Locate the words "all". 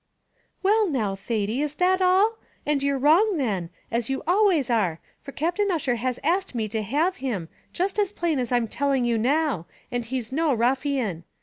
2.01-2.39